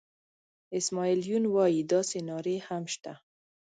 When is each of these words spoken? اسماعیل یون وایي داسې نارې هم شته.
اسماعیل 0.79 1.19
یون 1.31 1.45
وایي 1.53 1.81
داسې 1.93 2.17
نارې 2.29 2.55
هم 2.67 2.83
شته. 2.93 3.13